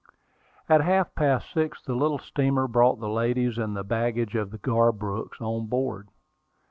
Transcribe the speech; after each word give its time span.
At 0.67 0.81
half 0.81 1.13
past 1.13 1.53
six 1.53 1.77
the 1.85 1.93
little 1.93 2.17
steamer 2.17 2.67
brought 2.67 2.99
the 2.99 3.07
ladies 3.07 3.59
and 3.59 3.77
the 3.77 3.83
baggage 3.83 4.33
of 4.33 4.49
the 4.49 4.57
Garbrooks 4.57 5.39
on 5.39 5.67
board. 5.67 6.09